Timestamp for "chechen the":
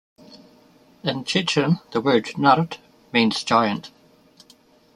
1.25-2.01